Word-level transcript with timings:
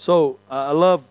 So 0.00 0.38
uh, 0.50 0.54
I 0.54 0.70
love, 0.70 1.04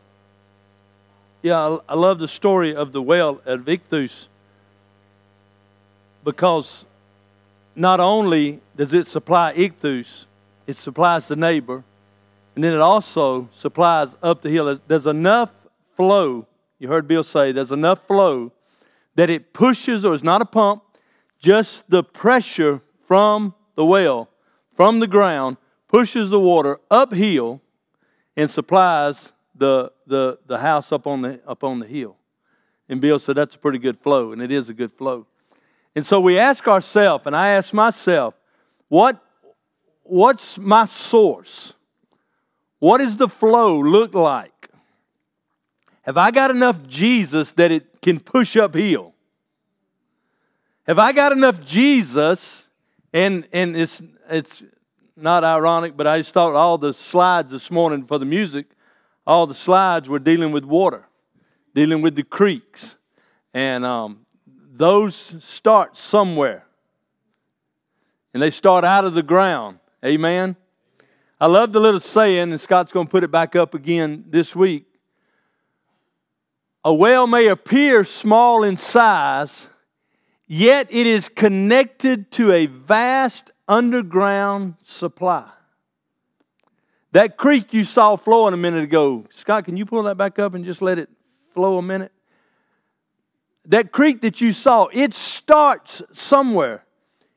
yeah, 1.43 1.59
I, 1.59 1.79
I 1.89 1.93
love 1.93 2.17
the 2.17 2.27
story 2.27 2.75
of 2.75 2.91
the 2.91 3.03
well 3.03 3.39
at 3.45 3.59
Ichthus 3.59 4.25
because 6.23 6.85
not 7.75 7.99
only 7.99 8.61
does 8.75 8.91
it 8.95 9.05
supply 9.05 9.53
Ichthus, 9.53 10.25
it 10.65 10.75
supplies 10.75 11.27
the 11.27 11.35
neighbor, 11.35 11.83
and 12.55 12.63
then 12.63 12.73
it 12.73 12.79
also 12.79 13.47
supplies 13.53 14.15
up 14.23 14.41
the 14.41 14.49
hill. 14.49 14.79
There's 14.87 15.05
enough 15.05 15.51
flow. 15.95 16.47
You 16.79 16.87
heard 16.87 17.07
Bill 17.07 17.21
say 17.21 17.51
there's 17.51 17.71
enough 17.71 18.07
flow 18.07 18.51
that 19.13 19.29
it 19.29 19.53
pushes, 19.53 20.03
or 20.03 20.15
it's 20.15 20.23
not 20.23 20.41
a 20.41 20.45
pump, 20.45 20.81
just 21.37 21.87
the 21.91 22.03
pressure 22.03 22.81
from 23.05 23.53
the 23.75 23.85
well, 23.85 24.29
from 24.73 24.99
the 24.99 25.05
ground, 25.05 25.57
pushes 25.87 26.31
the 26.31 26.39
water 26.39 26.79
uphill 26.89 27.61
and 28.39 28.49
supplies 28.49 29.33
the, 29.53 29.91
the, 30.07 30.39
the 30.47 30.59
house 30.59 30.93
up 30.93 31.05
on 31.05 31.21
the, 31.21 31.41
up 31.45 31.61
on 31.61 31.79
the 31.79 31.85
hill. 31.85 32.15
And 32.87 33.01
Bill 33.01 33.19
said 33.19 33.35
that's 33.35 33.55
a 33.55 33.57
pretty 33.59 33.79
good 33.79 33.99
flow, 33.99 34.31
and 34.31 34.41
it 34.41 34.49
is 34.49 34.69
a 34.69 34.73
good 34.73 34.93
flow. 34.93 35.27
And 35.93 36.05
so 36.05 36.21
we 36.21 36.39
ask 36.39 36.65
ourselves, 36.65 37.25
and 37.25 37.35
I 37.35 37.49
ask 37.49 37.73
myself, 37.73 38.33
what, 38.87 39.21
what's 40.03 40.57
my 40.57 40.85
source? 40.85 41.73
What 42.79 42.99
does 42.99 43.17
the 43.17 43.27
flow 43.27 43.77
look 43.77 44.13
like? 44.13 44.69
Have 46.03 46.15
I 46.15 46.31
got 46.31 46.49
enough 46.49 46.87
Jesus 46.87 47.51
that 47.53 47.71
it 47.71 48.01
can 48.01 48.21
push 48.21 48.55
uphill? 48.55 49.13
Have 50.87 50.97
I 50.97 51.11
got 51.11 51.33
enough 51.33 51.65
Jesus? 51.65 52.67
And, 53.11 53.45
and 53.51 53.75
it's, 53.75 54.01
it's 54.29 54.63
not 55.21 55.43
ironic, 55.43 55.95
but 55.95 56.07
I 56.07 56.17
just 56.17 56.33
thought 56.33 56.55
all 56.55 56.77
the 56.77 56.93
slides 56.93 57.51
this 57.51 57.69
morning 57.69 58.05
for 58.05 58.17
the 58.17 58.25
music, 58.25 58.67
all 59.25 59.47
the 59.47 59.53
slides 59.53 60.09
were 60.09 60.19
dealing 60.19 60.51
with 60.51 60.63
water, 60.63 61.05
dealing 61.73 62.01
with 62.01 62.15
the 62.15 62.23
creeks. 62.23 62.95
And 63.53 63.85
um, 63.85 64.25
those 64.71 65.35
start 65.39 65.97
somewhere. 65.97 66.65
And 68.33 68.41
they 68.41 68.49
start 68.49 68.85
out 68.85 69.05
of 69.05 69.13
the 69.13 69.23
ground. 69.23 69.79
Amen. 70.05 70.55
I 71.41 71.47
love 71.47 71.71
the 71.73 71.79
little 71.79 71.99
saying, 71.99 72.51
and 72.51 72.59
Scott's 72.59 72.91
going 72.91 73.07
to 73.07 73.11
put 73.11 73.23
it 73.23 73.31
back 73.31 73.55
up 73.55 73.73
again 73.73 74.25
this 74.27 74.55
week. 74.55 74.85
A 76.83 76.93
well 76.93 77.27
may 77.27 77.47
appear 77.47 78.03
small 78.03 78.63
in 78.63 78.77
size, 78.77 79.69
yet 80.47 80.87
it 80.89 81.07
is 81.07 81.29
connected 81.29 82.31
to 82.31 82.51
a 82.51 82.65
vast 82.67 83.51
underground 83.69 84.75
supply. 84.83 85.47
That 87.13 87.37
creek 87.37 87.73
you 87.73 87.83
saw 87.83 88.15
flowing 88.17 88.53
a 88.53 88.57
minute 88.57 88.83
ago, 88.83 89.25
Scott, 89.29 89.65
can 89.65 89.77
you 89.77 89.85
pull 89.85 90.03
that 90.03 90.17
back 90.17 90.37
up 90.39 90.53
and 90.53 90.65
just 90.65 90.81
let 90.81 90.99
it 90.99 91.09
flow 91.53 91.77
a 91.77 91.81
minute? 91.81 92.11
That 93.65 93.91
creek 93.91 94.21
that 94.21 94.41
you 94.41 94.51
saw, 94.51 94.87
it 94.91 95.13
starts 95.13 96.01
somewhere. 96.11 96.83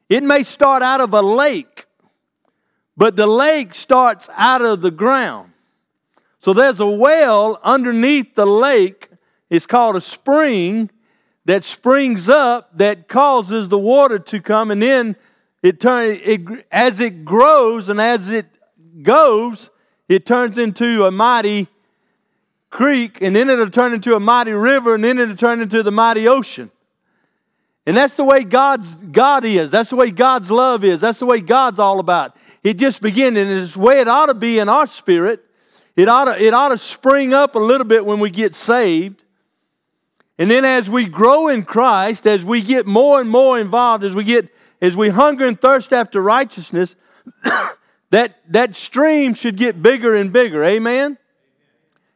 It 0.08 0.22
may 0.22 0.42
start 0.42 0.82
out 0.82 1.00
of 1.00 1.14
a 1.14 1.22
lake, 1.22 1.86
but 2.96 3.16
the 3.16 3.26
lake 3.26 3.74
starts 3.74 4.28
out 4.36 4.62
of 4.62 4.82
the 4.82 4.90
ground. 4.90 5.52
So 6.40 6.52
there's 6.52 6.80
a 6.80 6.86
well 6.86 7.60
underneath 7.62 8.34
the 8.34 8.46
lake. 8.46 9.08
It's 9.48 9.66
called 9.66 9.96
a 9.96 10.00
spring 10.00 10.90
that 11.44 11.64
springs 11.64 12.28
up 12.28 12.76
that 12.76 13.08
causes 13.08 13.68
the 13.68 13.78
water 13.78 14.18
to 14.18 14.40
come, 14.40 14.70
and 14.70 14.82
then 14.82 15.16
it 15.62 15.80
turns 15.80 16.20
it, 16.24 16.66
as 16.70 17.00
it 17.00 17.24
grows 17.24 17.88
and 17.88 18.00
as 18.00 18.30
it 18.30 18.46
goes, 19.02 19.70
it 20.08 20.26
turns 20.26 20.58
into 20.58 21.06
a 21.06 21.10
mighty 21.10 21.68
creek, 22.70 23.20
and 23.20 23.36
then 23.36 23.48
it'll 23.48 23.70
turn 23.70 23.92
into 23.92 24.16
a 24.16 24.20
mighty 24.20 24.52
river, 24.52 24.94
and 24.94 25.04
then 25.04 25.18
it'll 25.18 25.36
turn 25.36 25.60
into 25.60 25.82
the 25.82 25.92
mighty 25.92 26.26
ocean. 26.26 26.70
And 27.86 27.96
that's 27.96 28.14
the 28.14 28.24
way 28.24 28.44
God's 28.44 28.96
God 28.96 29.44
is. 29.44 29.70
That's 29.70 29.90
the 29.90 29.96
way 29.96 30.10
God's 30.10 30.50
love 30.50 30.84
is. 30.84 31.00
That's 31.00 31.18
the 31.18 31.26
way 31.26 31.40
God's 31.40 31.78
all 31.78 32.00
about. 32.00 32.36
It 32.62 32.74
just 32.74 33.02
begins, 33.02 33.36
and 33.38 33.50
it's 33.50 33.74
the 33.74 33.80
way 33.80 34.00
it 34.00 34.08
ought 34.08 34.26
to 34.26 34.34
be 34.34 34.58
in 34.58 34.68
our 34.68 34.86
spirit. 34.86 35.44
It 35.96 36.08
ought 36.08 36.26
to, 36.26 36.40
it 36.40 36.54
ought 36.54 36.68
to 36.68 36.78
spring 36.78 37.34
up 37.34 37.54
a 37.54 37.58
little 37.58 37.86
bit 37.86 38.06
when 38.06 38.20
we 38.20 38.30
get 38.30 38.54
saved. 38.54 39.22
And 40.38 40.50
then 40.50 40.64
as 40.64 40.88
we 40.88 41.06
grow 41.06 41.48
in 41.48 41.64
Christ, 41.64 42.26
as 42.26 42.44
we 42.44 42.62
get 42.62 42.86
more 42.86 43.20
and 43.20 43.28
more 43.28 43.60
involved, 43.60 44.04
as 44.04 44.14
we 44.14 44.24
get 44.24 44.48
as 44.82 44.96
we 44.96 45.08
hunger 45.08 45.46
and 45.46 45.58
thirst 45.58 45.92
after 45.92 46.20
righteousness, 46.20 46.96
that, 48.10 48.40
that 48.48 48.74
stream 48.74 49.32
should 49.32 49.56
get 49.56 49.80
bigger 49.80 50.14
and 50.14 50.32
bigger. 50.32 50.62
Amen? 50.64 51.16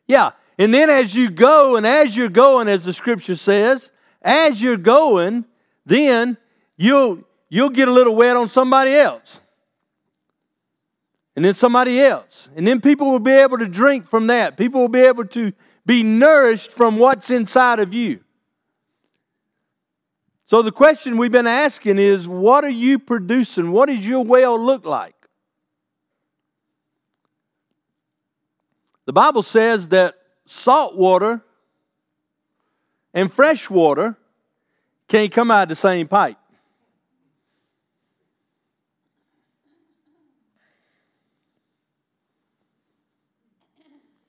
Yeah. 0.07 0.33
And 0.59 0.75
then 0.75 0.91
as 0.91 1.15
you 1.15 1.31
go, 1.31 1.77
and 1.77 1.87
as 1.87 2.17
you're 2.17 2.29
going, 2.29 2.67
as 2.67 2.85
the 2.85 2.93
scripture 2.93 3.37
says, 3.37 3.93
as 4.21 4.61
you're 4.61 4.77
going, 4.77 5.45
then 5.87 6.37
you'll, 6.77 7.21
you'll 7.49 7.71
get 7.71 7.87
a 7.87 7.93
little 7.93 8.17
wet 8.17 8.37
on 8.37 8.49
somebody 8.49 8.95
else. 8.95 9.39
And 11.37 11.45
then 11.45 11.55
somebody 11.55 12.01
else. 12.01 12.49
And 12.57 12.67
then 12.67 12.81
people 12.81 13.11
will 13.11 13.21
be 13.21 13.31
able 13.31 13.59
to 13.59 13.69
drink 13.69 14.09
from 14.09 14.27
that. 14.27 14.57
People 14.57 14.81
will 14.81 14.89
be 14.89 15.03
able 15.03 15.27
to 15.27 15.53
be 15.85 16.03
nourished 16.03 16.73
from 16.73 16.99
what's 16.99 17.31
inside 17.31 17.79
of 17.79 17.95
you. 17.95 18.21
So 20.47 20.63
the 20.63 20.71
question 20.71 21.17
we've 21.17 21.33
been 21.33 21.49
asking 21.49 21.99
is 21.99 22.29
what 22.29 22.65
are 22.65 22.69
you 22.69 23.01
producing? 23.01 23.73
What 23.73 23.89
does 23.89 24.07
your 24.07 24.25
well 24.25 24.59
look 24.59 24.85
like? 24.85 25.15
The 29.07 29.13
Bible 29.13 29.43
says 29.43 29.89
that 29.89 30.15
salt 30.47 30.97
water 30.97 31.41
and 33.13 33.33
fresh 33.33 33.69
water 33.69 34.17
can't 35.09 35.33
come 35.33 35.51
out 35.51 35.65
of 35.65 35.69
the 35.71 35.75
same 35.75 36.07
pipe. 36.07 36.39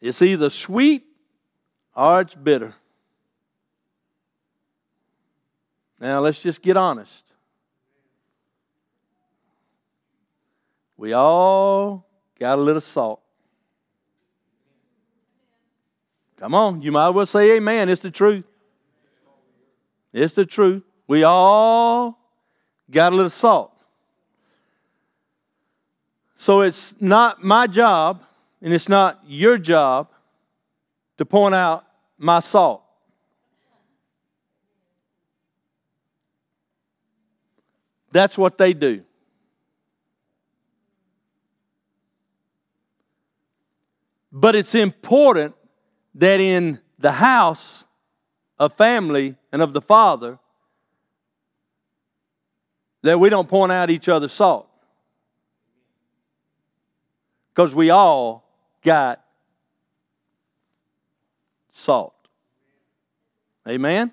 It's 0.02 0.22
either 0.22 0.50
sweet 0.50 1.04
or 1.96 2.22
it's 2.22 2.36
bitter. 2.36 2.76
Now, 6.00 6.20
let's 6.20 6.42
just 6.42 6.62
get 6.62 6.78
honest. 6.78 7.24
We 10.96 11.14
all 11.14 12.08
got 12.40 12.58
a 12.58 12.62
little 12.62 12.82
salt. 12.82 13.22
Come 16.40 16.54
on, 16.54 16.82
you 16.82 16.92
might 16.92 17.10
as 17.10 17.14
well 17.14 17.26
say 17.26 17.56
amen. 17.56 17.90
It's 17.90 18.02
the 18.02 18.12
truth. 18.12 18.46
It's 20.14 20.34
the 20.34 20.46
truth. 20.46 20.84
We 21.08 21.24
all 21.24 22.20
got 22.90 23.12
a 23.12 23.16
little 23.16 23.30
salt. 23.30 23.74
So 26.36 26.62
it's 26.62 26.94
not 27.00 27.44
my 27.44 27.66
job 27.66 28.24
and 28.62 28.74
it's 28.74 28.88
not 28.88 29.20
your 29.26 29.58
job 29.58 30.10
to 31.18 31.26
point 31.26 31.56
out 31.56 31.86
my 32.18 32.40
salt. 32.40 32.84
That's 38.18 38.36
what 38.36 38.58
they 38.58 38.74
do. 38.74 39.04
But 44.32 44.56
it's 44.56 44.74
important 44.74 45.54
that 46.16 46.40
in 46.40 46.80
the 46.98 47.12
house 47.12 47.86
of 48.58 48.74
family 48.74 49.36
and 49.52 49.62
of 49.62 49.72
the 49.72 49.82
Father, 49.82 50.40
that 53.04 53.20
we 53.20 53.30
don't 53.30 53.48
point 53.48 53.72
out 53.72 53.92
each 53.92 54.10
other's 54.10 54.34
salt. 54.34 54.68
Because 57.54 57.76
we 57.76 57.92
all 57.92 58.50
got 58.82 59.24
salt. 61.70 62.16
Amen? 63.70 64.12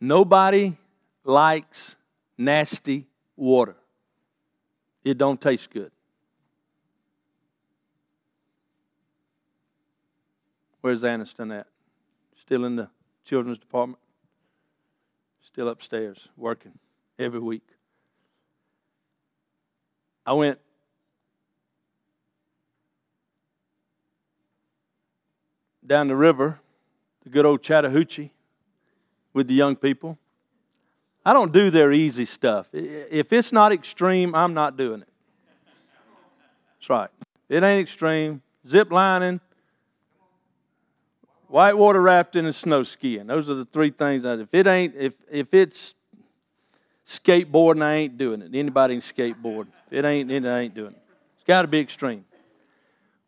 Nobody 0.00 0.76
likes 1.24 1.96
nasty 2.36 3.06
water. 3.36 3.76
It 5.04 5.18
don't 5.18 5.40
taste 5.40 5.70
good. 5.70 5.90
Where's 10.80 11.02
Aniston 11.02 11.58
at? 11.58 11.66
Still 12.36 12.64
in 12.64 12.76
the 12.76 12.88
children's 13.24 13.58
department? 13.58 13.98
Still 15.42 15.68
upstairs 15.68 16.28
working 16.36 16.78
every 17.18 17.40
week. 17.40 17.66
I 20.24 20.34
went 20.34 20.58
down 25.84 26.06
the 26.06 26.16
river, 26.16 26.60
the 27.24 27.30
good 27.30 27.46
old 27.46 27.62
Chattahoochee 27.62 28.30
with 29.32 29.48
the 29.48 29.54
young 29.54 29.76
people. 29.76 30.18
I 31.24 31.32
don't 31.32 31.52
do 31.52 31.70
their 31.70 31.92
easy 31.92 32.24
stuff. 32.24 32.70
If 32.72 33.32
it's 33.32 33.52
not 33.52 33.72
extreme, 33.72 34.34
I'm 34.34 34.54
not 34.54 34.76
doing 34.76 35.02
it. 35.02 35.08
That's 36.78 36.90
right. 36.90 37.10
It 37.48 37.62
ain't 37.62 37.80
extreme. 37.80 38.42
Zip 38.66 38.90
lining, 38.90 39.40
whitewater 41.48 42.00
rafting, 42.00 42.44
and 42.44 42.54
snow 42.54 42.82
skiing. 42.82 43.26
Those 43.26 43.50
are 43.50 43.54
the 43.54 43.64
three 43.64 43.90
things. 43.90 44.22
That 44.22 44.38
if 44.38 44.48
it 44.52 44.66
ain't, 44.66 44.94
if 44.96 45.14
if 45.30 45.54
it's 45.54 45.94
skateboarding, 47.06 47.82
I 47.82 47.94
ain't 47.94 48.18
doing 48.18 48.42
it. 48.42 48.54
Anybody 48.54 49.00
can 49.00 49.02
skateboard. 49.02 49.66
If 49.86 49.98
it 49.98 50.04
ain't, 50.04 50.30
it 50.30 50.44
ain't 50.44 50.74
doing 50.74 50.92
it. 50.92 51.02
It's 51.36 51.44
got 51.44 51.62
to 51.62 51.68
be 51.68 51.78
extreme. 51.78 52.24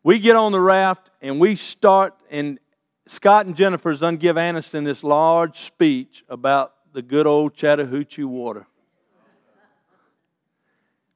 We 0.03 0.19
get 0.19 0.35
on 0.35 0.51
the 0.51 0.59
raft 0.59 1.09
and 1.21 1.39
we 1.39 1.55
start, 1.55 2.15
and 2.29 2.59
Scott 3.07 3.45
and 3.45 3.55
Jennifer's 3.55 3.99
done 3.99 4.17
give 4.17 4.35
Aniston 4.35 4.85
this 4.85 5.03
large 5.03 5.59
speech 5.59 6.23
about 6.29 6.73
the 6.93 7.01
good 7.01 7.25
old 7.25 7.53
Chattahoochee 7.53 8.23
water. 8.23 8.67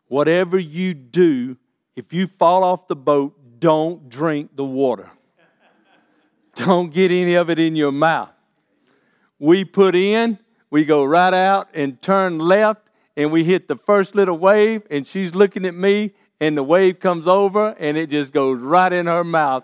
Whatever 0.07 0.57
you 0.59 0.93
do, 0.93 1.57
if 1.95 2.13
you 2.13 2.27
fall 2.27 2.63
off 2.63 2.87
the 2.87 2.95
boat, 2.95 3.59
don't 3.59 4.09
drink 4.09 4.55
the 4.55 4.63
water. 4.63 5.09
Don't 6.55 6.93
get 6.93 7.11
any 7.11 7.35
of 7.35 7.49
it 7.49 7.59
in 7.59 7.75
your 7.75 7.91
mouth. 7.91 8.31
We 9.39 9.65
put 9.65 9.95
in, 9.95 10.39
we 10.69 10.85
go 10.85 11.03
right 11.03 11.33
out 11.33 11.67
and 11.73 12.01
turn 12.01 12.39
left, 12.39 12.81
and 13.17 13.31
we 13.31 13.43
hit 13.43 13.67
the 13.67 13.75
first 13.75 14.15
little 14.15 14.37
wave, 14.37 14.83
and 14.89 15.05
she's 15.05 15.35
looking 15.35 15.65
at 15.65 15.75
me, 15.75 16.13
and 16.39 16.57
the 16.57 16.63
wave 16.63 16.99
comes 16.99 17.27
over, 17.27 17.75
and 17.79 17.97
it 17.97 18.09
just 18.09 18.31
goes 18.31 18.61
right 18.61 18.91
in 18.91 19.07
her 19.07 19.23
mouth. 19.23 19.63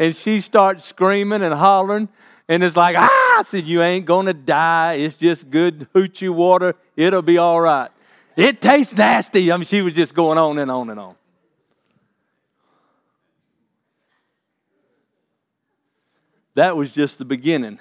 And 0.00 0.16
she 0.16 0.40
starts 0.40 0.86
screaming 0.86 1.42
and 1.42 1.52
hollering, 1.52 2.08
and 2.48 2.64
it's 2.64 2.74
like, 2.74 2.96
ah, 2.98 3.38
I 3.38 3.42
said, 3.42 3.66
You 3.66 3.82
ain't 3.82 4.06
gonna 4.06 4.32
die. 4.32 4.94
It's 4.94 5.14
just 5.14 5.50
good 5.50 5.88
hoochie 5.94 6.34
water. 6.34 6.74
It'll 6.96 7.20
be 7.20 7.36
all 7.36 7.60
right. 7.60 7.90
It 8.34 8.62
tastes 8.62 8.96
nasty. 8.96 9.52
I 9.52 9.56
mean, 9.58 9.64
she 9.64 9.82
was 9.82 9.92
just 9.92 10.14
going 10.14 10.38
on 10.38 10.58
and 10.58 10.70
on 10.70 10.88
and 10.88 10.98
on. 10.98 11.14
That 16.54 16.78
was 16.78 16.90
just 16.90 17.18
the 17.18 17.26
beginning. 17.26 17.78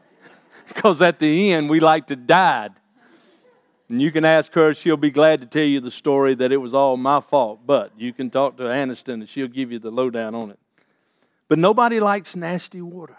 because 0.68 1.00
at 1.00 1.20
the 1.20 1.52
end, 1.52 1.70
we 1.70 1.78
like 1.78 2.08
to 2.08 2.16
die. 2.16 2.70
And 3.88 4.02
you 4.02 4.10
can 4.10 4.24
ask 4.24 4.52
her, 4.54 4.74
she'll 4.74 4.96
be 4.96 5.10
glad 5.10 5.40
to 5.40 5.46
tell 5.46 5.62
you 5.62 5.80
the 5.80 5.90
story 5.92 6.34
that 6.34 6.50
it 6.50 6.56
was 6.56 6.74
all 6.74 6.96
my 6.96 7.20
fault. 7.20 7.60
But 7.64 7.92
you 7.96 8.12
can 8.12 8.30
talk 8.30 8.56
to 8.56 8.64
Aniston 8.64 9.14
and 9.14 9.28
she'll 9.28 9.46
give 9.46 9.70
you 9.70 9.78
the 9.78 9.90
lowdown 9.90 10.34
on 10.34 10.50
it. 10.50 10.58
But 11.52 11.58
nobody 11.58 12.00
likes 12.00 12.34
nasty 12.34 12.80
water 12.80 13.18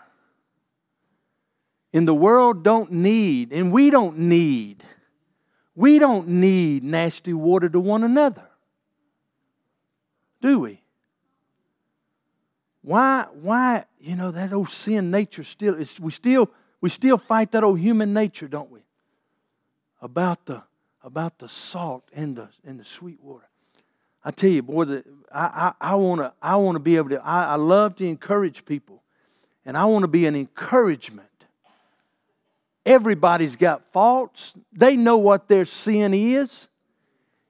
in 1.92 2.06
the 2.06 2.16
world 2.16 2.64
don't 2.64 2.92
need, 2.92 3.54
and 3.54 3.72
we 3.72 3.92
don't 3.92 4.18
need, 4.18 4.84
we 5.76 6.00
don't 6.00 6.28
need 6.28 6.84
nasty 6.84 7.32
water 7.32 7.70
to 7.70 7.80
one 7.80 8.04
another. 8.04 8.50
Do 10.42 10.62
we? 10.62 10.82
Why, 12.82 13.28
why, 13.34 13.86
you 14.00 14.16
know, 14.16 14.32
that 14.32 14.52
old 14.52 14.72
sin 14.72 15.12
nature 15.12 15.44
still, 15.44 15.76
is, 15.76 16.00
we 16.00 16.10
still, 16.10 16.50
we 16.82 16.90
still 16.90 17.20
fight 17.20 17.52
that 17.52 17.64
old 17.64 17.78
human 17.78 18.16
nature, 18.16 18.48
don't 18.48 18.72
we? 18.72 18.82
About 20.02 20.48
the, 20.48 20.64
about 21.04 21.38
the 21.38 21.50
salt 21.50 22.10
and 22.12 22.36
the, 22.36 22.50
and 22.66 22.80
the 22.80 22.84
sweet 22.84 23.22
water. 23.22 23.48
I 24.24 24.32
tell 24.32 24.50
you, 24.50 24.64
boy, 24.64 24.86
the, 24.86 25.04
I, 25.32 25.74
I, 25.82 25.92
I 25.92 25.96
want 25.96 26.22
to 26.22 26.34
I 26.42 26.56
wanna 26.56 26.80
be 26.80 26.98
able 26.98 27.10
to, 27.10 27.26
I, 27.26 27.54
I 27.54 27.56
love 27.56 27.96
to 27.98 28.06
encourage 28.06 28.66
people. 28.66 29.02
And 29.66 29.78
I 29.78 29.86
want 29.86 30.04
to 30.04 30.10
be 30.10 30.26
an 30.26 30.36
encouragement 30.36 31.30
Everybody's 32.86 33.56
got 33.56 33.86
faults. 33.92 34.54
They 34.74 34.98
know 34.98 35.18
what 35.18 35.48
their 35.48 35.66
sin 35.66 36.14
is. 36.14 36.68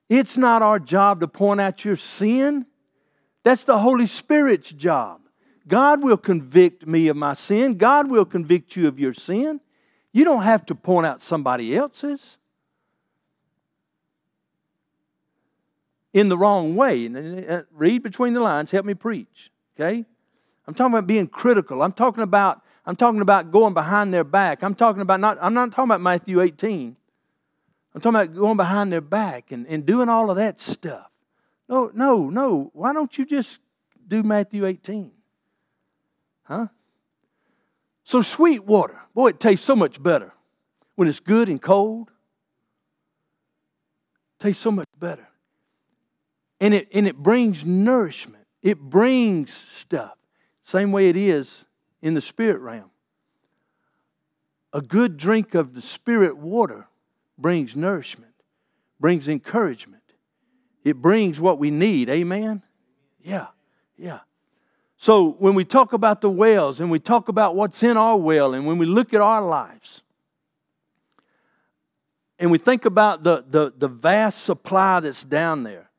It's 0.09 0.37
not 0.37 0.61
our 0.61 0.79
job 0.79 1.21
to 1.21 1.27
point 1.27 1.59
out 1.59 1.83
your 1.83 1.95
sin. 1.95 2.67
That's 3.43 3.63
the 3.63 3.79
Holy 3.79 4.05
Spirit's 4.05 4.71
job. 4.71 5.21
God 5.67 6.03
will 6.03 6.17
convict 6.17 6.85
me 6.85 7.07
of 7.07 7.17
my 7.17 7.33
sin. 7.33 7.77
God 7.77 8.11
will 8.11 8.25
convict 8.25 8.75
you 8.75 8.87
of 8.87 8.99
your 8.99 9.13
sin. 9.13 9.59
You 10.11 10.23
don't 10.23 10.43
have 10.43 10.65
to 10.67 10.75
point 10.75 11.07
out 11.07 11.21
somebody 11.21 11.75
else's 11.75 12.37
in 16.13 16.29
the 16.29 16.37
wrong 16.37 16.75
way. 16.75 17.07
Uh, 17.07 17.63
read 17.71 18.03
between 18.03 18.33
the 18.33 18.39
lines, 18.39 18.71
help 18.71 18.85
me 18.85 18.93
preach. 18.93 19.51
Okay? 19.75 20.05
I'm 20.65 20.73
talking 20.73 20.93
about 20.93 21.07
being 21.07 21.27
critical. 21.27 21.81
I'm 21.81 21.91
talking 21.91 22.23
about 22.23 22.61
I'm 22.85 22.95
talking 22.95 23.21
about 23.21 23.51
going 23.51 23.73
behind 23.73 24.13
their 24.13 24.23
back. 24.23 24.61
I'm 24.61 24.75
talking 24.75 25.01
about 25.01 25.19
not, 25.19 25.37
I'm 25.41 25.53
not 25.53 25.71
talking 25.71 25.85
about 25.85 26.01
Matthew 26.01 26.41
18. 26.41 26.95
I'm 27.95 28.01
talking 28.01 28.19
about 28.19 28.35
going 28.35 28.57
behind 28.57 28.91
their 28.91 29.01
back 29.01 29.51
and, 29.51 29.65
and 29.67 29.85
doing 29.85 30.09
all 30.09 30.29
of 30.29 30.35
that 30.37 30.59
stuff. 30.59 31.09
No, 31.69 31.91
no, 31.93 32.29
no. 32.29 32.71
Why 32.73 32.91
don't 32.91 33.17
you 33.17 33.25
just 33.25 33.61
do 34.05 34.21
Matthew 34.21 34.65
18? 34.65 35.11
Huh? 36.43 36.67
So, 38.03 38.21
sweet 38.21 38.65
water, 38.65 38.99
boy, 39.13 39.29
it 39.29 39.39
tastes 39.39 39.65
so 39.65 39.77
much 39.77 40.01
better 40.01 40.33
when 40.95 41.07
it's 41.07 41.21
good 41.21 41.47
and 41.47 41.61
cold. 41.61 42.11
Tastes 44.39 44.61
so 44.61 44.71
much 44.71 44.89
better. 44.99 45.25
And 46.63 46.73
it, 46.73 46.87
and 46.93 47.05
it 47.05 47.17
brings 47.17 47.65
nourishment, 47.65 48.45
it 48.61 48.79
brings 48.79 49.51
stuff. 49.51 50.15
Same 50.61 50.93
way 50.93 51.09
it 51.09 51.17
is 51.17 51.65
in 52.01 52.13
the 52.13 52.21
spirit 52.21 52.59
realm. 52.59 52.89
A 54.71 54.79
good 54.79 55.17
drink 55.17 55.55
of 55.55 55.73
the 55.73 55.81
spirit 55.81 56.37
water 56.37 56.87
brings 57.37 57.75
nourishment, 57.75 58.31
brings 58.97 59.27
encouragement. 59.27 60.03
It 60.85 61.01
brings 61.01 61.37
what 61.37 61.59
we 61.59 61.69
need. 61.69 62.09
Amen? 62.09 62.63
Yeah, 63.21 63.47
yeah. 63.97 64.19
So 64.95 65.31
when 65.39 65.55
we 65.55 65.65
talk 65.65 65.91
about 65.91 66.21
the 66.21 66.29
wells 66.29 66.79
and 66.79 66.89
we 66.89 66.99
talk 66.99 67.27
about 67.27 67.57
what's 67.57 67.83
in 67.83 67.97
our 67.97 68.15
well 68.15 68.53
and 68.53 68.65
when 68.65 68.77
we 68.77 68.85
look 68.85 69.13
at 69.13 69.19
our 69.19 69.41
lives 69.41 70.01
and 72.39 72.51
we 72.51 72.57
think 72.57 72.85
about 72.85 73.23
the, 73.23 73.43
the, 73.49 73.73
the 73.77 73.89
vast 73.89 74.45
supply 74.45 75.01
that's 75.01 75.25
down 75.25 75.63
there, 75.63 75.89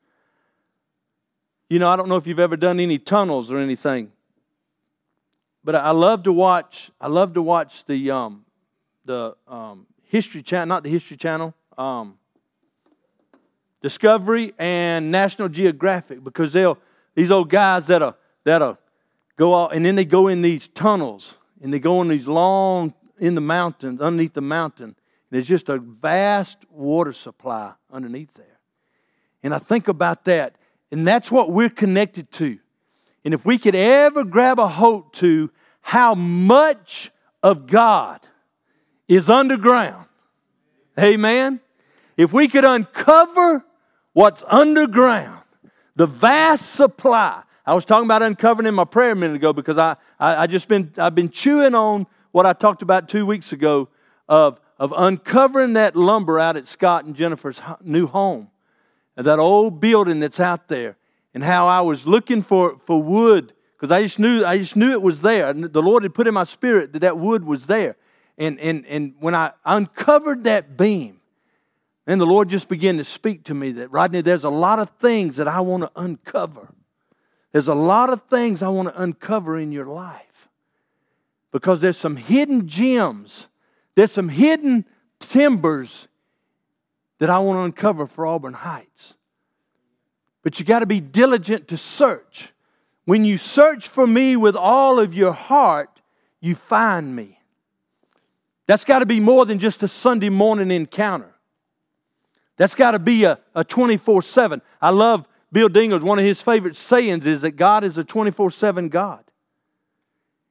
you 1.69 1.79
know, 1.79 1.89
I 1.89 1.95
don't 1.95 2.07
know 2.07 2.15
if 2.15 2.27
you've 2.27 2.39
ever 2.39 2.55
done 2.55 2.79
any 2.79 2.99
tunnels 2.99 3.51
or 3.51 3.57
anything, 3.57 4.11
but 5.63 5.75
I 5.75 5.91
love 5.91 6.23
to 6.23 6.31
watch. 6.31 6.91
I 7.01 7.07
love 7.07 7.33
to 7.33 7.41
watch 7.41 7.85
the 7.85 8.11
um, 8.11 8.45
the 9.05 9.35
um, 9.47 9.87
History 10.03 10.43
Channel, 10.43 10.67
not 10.67 10.83
the 10.83 10.89
History 10.89 11.17
Channel, 11.17 11.55
um, 11.77 12.19
Discovery 13.81 14.53
and 14.59 15.11
National 15.11 15.49
Geographic, 15.49 16.23
because 16.23 16.53
they'll 16.53 16.77
these 17.15 17.31
old 17.31 17.49
guys 17.49 17.87
that 17.87 18.03
are 18.03 18.15
that 18.43 18.61
are 18.61 18.77
go 19.37 19.55
out 19.55 19.73
and 19.73 19.83
then 19.83 19.95
they 19.95 20.05
go 20.05 20.27
in 20.27 20.41
these 20.41 20.67
tunnels 20.67 21.35
and 21.61 21.73
they 21.73 21.79
go 21.79 22.01
in 22.01 22.09
these 22.09 22.27
long 22.27 22.93
in 23.17 23.33
the 23.33 23.41
mountains 23.41 24.01
underneath 24.01 24.33
the 24.33 24.41
mountain. 24.41 24.95
There's 25.31 25.47
just 25.47 25.67
a 25.69 25.79
vast 25.79 26.59
water 26.69 27.11
supply 27.11 27.73
underneath 27.91 28.33
there, 28.35 28.59
and 29.41 29.53
I 29.53 29.57
think 29.57 29.87
about 29.87 30.25
that, 30.25 30.55
and 30.91 31.07
that's 31.07 31.31
what 31.31 31.51
we're 31.51 31.69
connected 31.69 32.31
to. 32.33 32.59
And 33.23 33.33
if 33.33 33.45
we 33.45 33.57
could 33.57 33.75
ever 33.75 34.23
grab 34.23 34.59
a 34.59 34.67
hold 34.67 35.13
to 35.15 35.49
how 35.81 36.15
much 36.15 37.11
of 37.41 37.67
God 37.67 38.19
is 39.07 39.29
underground, 39.29 40.07
amen? 40.99 41.59
If 42.17 42.33
we 42.33 42.47
could 42.47 42.63
uncover 42.63 43.65
what's 44.13 44.43
underground, 44.47 45.41
the 45.95 46.07
vast 46.07 46.73
supply. 46.73 47.41
I 47.65 47.73
was 47.73 47.85
talking 47.85 48.05
about 48.05 48.21
uncovering 48.21 48.67
in 48.67 48.75
my 48.75 48.85
prayer 48.85 49.11
a 49.11 49.15
minute 49.15 49.35
ago 49.35 49.53
because 49.53 49.77
I, 49.77 49.95
I, 50.19 50.43
I 50.43 50.47
just 50.47 50.67
been 50.67 50.93
I've 50.97 51.15
been 51.15 51.29
chewing 51.29 51.73
on 51.73 52.05
what 52.31 52.45
I 52.45 52.53
talked 52.53 52.81
about 52.81 53.07
two 53.09 53.25
weeks 53.25 53.53
ago 53.53 53.87
of, 54.27 54.59
of 54.77 54.93
uncovering 54.95 55.73
that 55.73 55.95
lumber 55.95 56.39
out 56.39 56.57
at 56.57 56.67
Scott 56.67 57.05
and 57.05 57.15
Jennifer's 57.15 57.61
new 57.81 58.07
home, 58.07 58.49
that 59.15 59.39
old 59.39 59.79
building 59.79 60.19
that's 60.19 60.39
out 60.39 60.67
there 60.67 60.97
and 61.33 61.43
how 61.43 61.67
I 61.67 61.81
was 61.81 62.05
looking 62.05 62.41
for, 62.41 62.77
for 62.79 63.01
wood 63.01 63.53
because 63.75 63.91
I 63.91 64.01
just 64.03 64.19
knew 64.19 64.43
I 64.43 64.57
just 64.57 64.75
knew 64.75 64.91
it 64.91 65.01
was 65.01 65.21
there. 65.21 65.53
The 65.53 65.81
Lord 65.81 66.03
had 66.03 66.13
put 66.13 66.27
in 66.27 66.33
my 66.33 66.43
spirit 66.43 66.93
that 66.93 66.99
that 66.99 67.17
wood 67.17 67.45
was 67.45 67.67
there. 67.67 67.97
And, 68.37 68.59
and, 68.59 68.85
and 68.87 69.13
when 69.19 69.33
I 69.33 69.51
uncovered 69.63 70.43
that 70.43 70.75
beam, 70.75 71.21
then 72.05 72.19
the 72.19 72.25
Lord 72.25 72.49
just 72.49 72.67
began 72.67 72.97
to 72.97 73.03
speak 73.03 73.43
to 73.45 73.53
me 73.53 73.71
that, 73.73 73.91
Rodney, 73.91 74.21
there's 74.21 74.43
a 74.43 74.49
lot 74.49 74.79
of 74.79 74.89
things 74.91 75.37
that 75.37 75.47
I 75.47 75.61
want 75.61 75.83
to 75.83 75.91
uncover. 75.95 76.73
There's 77.51 77.67
a 77.67 77.75
lot 77.75 78.09
of 78.09 78.23
things 78.23 78.61
I 78.61 78.67
want 78.67 78.89
to 78.89 79.01
uncover 79.01 79.57
in 79.57 79.71
your 79.71 79.85
life 79.85 80.49
because 81.51 81.79
there's 81.79 81.97
some 81.97 82.17
hidden 82.17 82.67
gems, 82.67 83.47
there's 83.95 84.11
some 84.11 84.29
hidden 84.29 84.85
timbers 85.19 86.07
that 87.19 87.29
I 87.29 87.39
want 87.39 87.57
to 87.57 87.61
uncover 87.61 88.07
for 88.07 88.25
Auburn 88.25 88.53
Heights. 88.53 89.15
But 90.43 90.59
you 90.59 90.65
got 90.65 90.79
to 90.79 90.85
be 90.85 90.99
diligent 90.99 91.67
to 91.69 91.77
search. 91.77 92.53
When 93.05 93.25
you 93.25 93.37
search 93.37 93.87
for 93.87 94.05
me 94.05 94.35
with 94.35 94.55
all 94.55 94.99
of 94.99 95.13
your 95.13 95.31
heart, 95.31 96.01
you 96.39 96.55
find 96.55 97.15
me. 97.15 97.39
That's 98.67 98.83
got 98.83 98.99
to 98.99 99.05
be 99.05 99.19
more 99.19 99.45
than 99.45 99.59
just 99.59 99.83
a 99.83 99.87
Sunday 99.87 100.29
morning 100.29 100.71
encounter. 100.71 101.33
That's 102.57 102.75
got 102.75 102.91
to 102.91 102.99
be 102.99 103.25
a 103.25 103.39
24 103.67 104.21
7. 104.21 104.61
I 104.81 104.89
love 104.89 105.27
Bill 105.51 105.69
Dinger's, 105.69 106.01
One 106.01 106.19
of 106.19 106.25
his 106.25 106.41
favorite 106.41 106.75
sayings 106.75 107.25
is 107.25 107.41
that 107.41 107.51
God 107.51 107.83
is 107.83 107.97
a 107.97 108.03
24 108.03 108.51
7 108.51 108.89
God. 108.89 109.23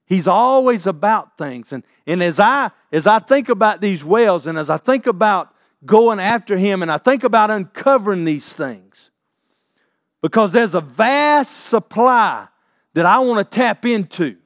He's 0.05 0.27
always 0.27 0.85
about 0.85 1.37
things. 1.37 1.73
And, 1.73 1.83
and 2.05 2.21
as, 2.21 2.39
I, 2.39 2.71
as 2.91 3.07
I 3.07 3.19
think 3.19 3.49
about 3.49 3.81
these 3.81 4.03
wells 4.03 4.45
and 4.45 4.57
as 4.57 4.69
I 4.69 4.77
think 4.77 5.07
about 5.07 5.54
going 5.83 6.19
after 6.19 6.57
Him 6.57 6.81
and 6.81 6.91
I 6.91 6.97
think 6.97 7.23
about 7.23 7.49
uncovering 7.49 8.23
these 8.23 8.53
things, 8.53 9.09
because 10.21 10.51
there's 10.51 10.75
a 10.75 10.81
vast 10.81 11.67
supply 11.67 12.47
that 12.93 13.05
I 13.05 13.19
want 13.19 13.39
to 13.39 13.57
tap 13.57 13.85
into. 13.85 14.37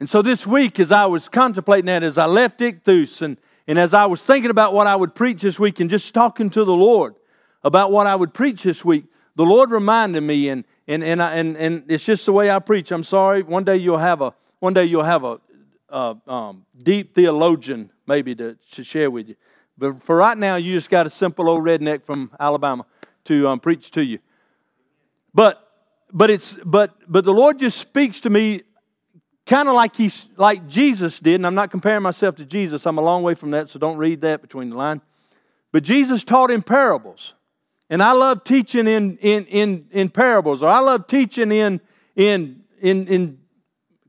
And 0.00 0.10
so 0.10 0.20
this 0.20 0.46
week, 0.46 0.80
as 0.80 0.92
I 0.92 1.06
was 1.06 1.28
contemplating 1.28 1.86
that, 1.86 2.02
as 2.02 2.18
I 2.18 2.26
left 2.26 2.60
Ichthus 2.60 3.22
and, 3.22 3.38
and 3.66 3.78
as 3.78 3.94
I 3.94 4.04
was 4.04 4.22
thinking 4.22 4.50
about 4.50 4.74
what 4.74 4.86
I 4.86 4.96
would 4.96 5.14
preach 5.14 5.40
this 5.42 5.58
week 5.58 5.80
and 5.80 5.88
just 5.88 6.12
talking 6.12 6.50
to 6.50 6.64
the 6.64 6.74
Lord 6.74 7.14
about 7.62 7.92
what 7.92 8.06
I 8.06 8.14
would 8.14 8.34
preach 8.34 8.64
this 8.64 8.84
week, 8.84 9.04
the 9.36 9.44
Lord 9.44 9.70
reminded 9.70 10.20
me, 10.20 10.48
and, 10.48 10.64
and, 10.86 11.02
and, 11.02 11.22
I, 11.22 11.36
and, 11.36 11.56
and 11.56 11.84
it's 11.88 12.04
just 12.04 12.26
the 12.26 12.32
way 12.32 12.50
I 12.50 12.58
preach. 12.58 12.92
I'm 12.92 13.04
sorry. 13.04 13.42
One 13.42 13.64
day 13.64 13.76
you'll 13.76 13.98
have 13.98 14.20
a, 14.20 14.34
one 14.58 14.74
day 14.74 14.84
you'll 14.84 15.04
have 15.04 15.24
a, 15.24 15.40
a 15.94 16.16
um, 16.26 16.66
deep 16.82 17.14
theologian 17.14 17.90
maybe 18.06 18.34
to, 18.34 18.56
to 18.72 18.84
share 18.84 19.10
with 19.10 19.28
you. 19.28 19.36
But 19.78 20.02
for 20.02 20.16
right 20.16 20.36
now, 20.36 20.56
you 20.56 20.74
just 20.74 20.90
got 20.90 21.06
a 21.06 21.10
simple 21.10 21.48
old 21.48 21.60
redneck 21.60 22.02
from 22.02 22.30
Alabama 22.38 22.84
to 23.24 23.48
um, 23.48 23.60
preach 23.60 23.90
to 23.92 24.04
you. 24.04 24.18
But 25.32 25.60
but 26.12 26.30
it's 26.30 26.54
but 26.64 26.94
but 27.08 27.24
the 27.24 27.32
Lord 27.32 27.58
just 27.58 27.78
speaks 27.78 28.20
to 28.22 28.30
me 28.30 28.62
kind 29.46 29.68
of 29.68 29.74
like 29.74 29.96
he's 29.96 30.28
like 30.36 30.68
Jesus 30.68 31.18
did, 31.18 31.36
and 31.36 31.46
I'm 31.46 31.54
not 31.54 31.70
comparing 31.70 32.02
myself 32.02 32.36
to 32.36 32.44
Jesus. 32.44 32.86
I'm 32.86 32.98
a 32.98 33.02
long 33.02 33.22
way 33.22 33.34
from 33.34 33.50
that, 33.52 33.68
so 33.68 33.78
don't 33.78 33.98
read 33.98 34.20
that 34.20 34.42
between 34.42 34.70
the 34.70 34.76
lines. 34.76 35.02
But 35.72 35.82
Jesus 35.82 36.22
taught 36.24 36.50
in 36.50 36.62
parables. 36.62 37.34
And 37.90 38.02
I 38.02 38.12
love 38.12 38.44
teaching 38.44 38.86
in 38.86 39.18
in 39.18 39.44
in, 39.46 39.86
in 39.90 40.08
parables, 40.08 40.62
or 40.62 40.68
I 40.68 40.78
love 40.78 41.06
teaching 41.06 41.52
in 41.52 41.80
in 42.16 42.62
in 42.80 43.06
in 43.08 43.38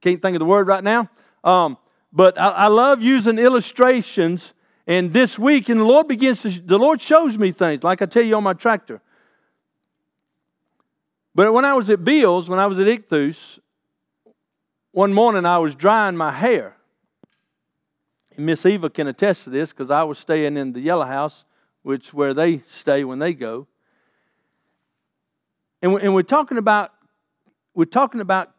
can't 0.02 0.22
think 0.22 0.36
of 0.36 0.40
the 0.40 0.46
word 0.46 0.68
right 0.68 0.84
now. 0.84 1.10
Um, 1.46 1.78
but 2.12 2.40
I, 2.40 2.50
I 2.50 2.68
love 2.68 3.02
using 3.02 3.40
illustrations. 3.40 4.54
And 4.88 5.14
this 5.14 5.40
week, 5.40 5.70
and 5.70 5.80
the 5.80 5.86
Lord 5.86 6.08
begins 6.08 6.42
to 6.42 6.50
the 6.50 6.78
Lord 6.78 7.00
shows 7.00 7.38
me 7.38 7.52
things, 7.52 7.84
like 7.84 8.02
I 8.02 8.06
tell 8.06 8.24
you 8.24 8.36
on 8.36 8.44
my 8.44 8.54
tractor. 8.54 9.02
But 11.34 11.54
when 11.54 11.66
I 11.66 11.74
was 11.74 11.90
at 11.90 12.04
Bill's, 12.04 12.50
when 12.50 12.60
I 12.60 12.68
was 12.68 12.80
at 12.80 12.88
Ichthus, 12.88 13.60
one 14.92 15.14
morning 15.14 15.46
I 15.46 15.58
was 15.58 15.76
drying 15.76 16.16
my 16.16 16.32
hair. 16.32 16.78
And 18.38 18.46
Miss 18.46 18.66
Eva 18.66 18.90
can 18.90 19.08
attest 19.08 19.44
to 19.46 19.50
this 19.50 19.72
because 19.72 19.92
I 19.92 20.04
was 20.04 20.20
staying 20.20 20.56
in 20.56 20.74
the 20.74 20.80
yellow 20.80 21.06
house, 21.06 21.46
which 21.82 22.14
where 22.14 22.34
they 22.34 22.60
stay 22.60 23.04
when 23.04 23.20
they 23.20 23.34
go. 23.34 23.68
And 25.82 26.16
we're 26.16 26.22
talking 26.22 26.58
about 26.58 26.92
we're 27.74 27.86
talking 27.86 28.22
about 28.22 28.52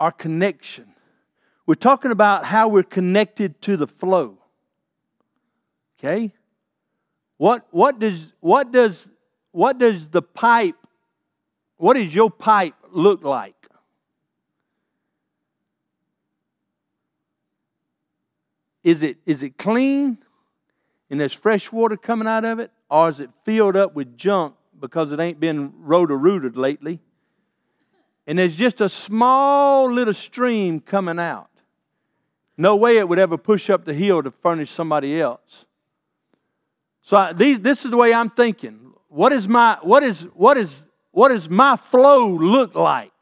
our 0.00 0.10
connection. 0.10 0.93
We're 1.66 1.74
talking 1.74 2.10
about 2.10 2.44
how 2.44 2.68
we're 2.68 2.82
connected 2.82 3.60
to 3.62 3.76
the 3.76 3.86
flow. 3.86 4.38
Okay? 5.98 6.32
What, 7.38 7.66
what, 7.70 7.98
does, 7.98 8.32
what, 8.40 8.70
does, 8.70 9.08
what 9.52 9.78
does 9.78 10.08
the 10.08 10.22
pipe 10.22 10.76
what 11.76 11.94
does 11.94 12.14
your 12.14 12.30
pipe 12.30 12.74
look 12.92 13.24
like? 13.24 13.54
Is 18.82 19.02
it, 19.02 19.18
is 19.24 19.42
it 19.42 19.56
clean 19.56 20.18
and 21.10 21.20
there's 21.20 21.32
fresh 21.32 21.72
water 21.72 21.96
coming 21.96 22.28
out 22.28 22.44
of 22.44 22.58
it? 22.58 22.70
Or 22.90 23.08
is 23.08 23.18
it 23.18 23.30
filled 23.44 23.76
up 23.76 23.94
with 23.94 24.16
junk 24.16 24.54
because 24.78 25.10
it 25.10 25.20
ain't 25.20 25.40
been 25.40 25.72
rotor 25.78 26.16
rooted 26.16 26.56
lately? 26.56 27.00
And 28.26 28.38
there's 28.38 28.56
just 28.56 28.80
a 28.80 28.88
small 28.88 29.92
little 29.92 30.14
stream 30.14 30.80
coming 30.80 31.18
out. 31.18 31.50
No 32.56 32.76
way 32.76 32.98
it 32.98 33.08
would 33.08 33.18
ever 33.18 33.36
push 33.36 33.68
up 33.68 33.84
the 33.84 33.94
hill 33.94 34.22
to 34.22 34.30
furnish 34.30 34.70
somebody 34.70 35.20
else. 35.20 35.66
So 37.02 37.16
I, 37.16 37.32
these, 37.32 37.60
this 37.60 37.84
is 37.84 37.90
the 37.90 37.96
way 37.96 38.14
I'm 38.14 38.30
thinking. 38.30 38.92
What 39.08 39.32
is 39.32 39.46
my 39.48 39.78
what 39.82 40.02
is 40.02 40.22
what 40.34 40.56
is 40.56 40.82
what 41.14 41.28
does 41.28 41.48
my 41.48 41.76
flow 41.76 42.28
look 42.28 42.74
like 42.74 43.12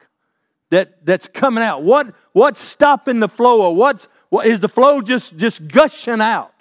that, 0.70 1.04
that's 1.04 1.28
coming 1.28 1.62
out? 1.62 1.82
What, 1.82 2.14
what's 2.32 2.58
stopping 2.58 3.20
the 3.20 3.28
flow 3.28 3.60
or 3.60 3.76
what's, 3.76 4.08
what, 4.30 4.46
is 4.46 4.60
the 4.60 4.68
flow 4.68 5.02
just, 5.02 5.36
just 5.36 5.68
gushing 5.68 6.22
out? 6.22 6.54